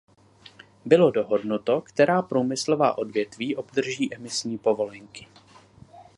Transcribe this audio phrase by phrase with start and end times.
[0.85, 5.27] Bylo dohodnuto, která průmyslová odvětví obdrží emisní povolenky.